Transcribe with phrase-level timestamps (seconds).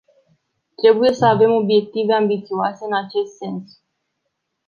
[0.77, 3.81] Trebuie să avem obiective ambițioase în acest sens.